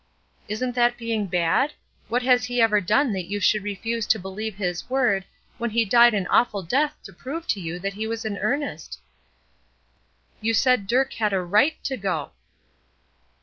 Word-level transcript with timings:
"Isn't 0.47 0.73
that 0.73 0.97
being 0.97 1.27
bad? 1.27 1.73
What 2.07 2.23
has 2.23 2.45
He 2.45 2.59
ever 2.59 2.81
done 2.81 3.13
that 3.13 3.27
you 3.29 3.39
should 3.39 3.61
refuse 3.61 4.07
to 4.07 4.17
believe 4.17 4.55
His 4.55 4.89
word, 4.89 5.25
when 5.59 5.69
He 5.69 5.85
died 5.85 6.15
an 6.15 6.25
awful 6.25 6.63
death 6.63 6.95
to 7.03 7.13
prove 7.13 7.45
to 7.49 7.59
you 7.59 7.77
that 7.77 7.93
He 7.93 8.07
was 8.07 8.25
in 8.25 8.39
earnest?" 8.39 8.97
"You 10.41 10.55
said 10.55 10.87
Dirk 10.87 11.13
had 11.13 11.33
a 11.33 11.41
right 11.43 11.75
to 11.83 11.97
go." 11.97 12.31